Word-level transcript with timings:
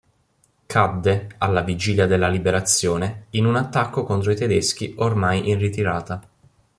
Cadde, 0.65 1.27
alla 1.37 1.61
vigilia 1.61 2.07
della 2.07 2.27
Liberazione, 2.27 3.27
in 3.33 3.45
un 3.45 3.55
attacco 3.55 4.03
contro 4.03 4.31
i 4.31 4.35
tedeschi 4.35 4.95
ormai 4.97 5.47
in 5.47 5.59
ritirata. 5.59 6.27